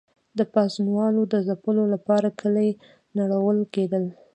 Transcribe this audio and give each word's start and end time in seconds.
د 0.37 0.39
پاڅونوالو 0.53 1.21
د 1.33 1.35
ځپلو 1.47 1.83
لپاره 1.93 2.27
کلي 2.39 2.69
نړول 3.17 3.57
کېدل. 3.73 4.05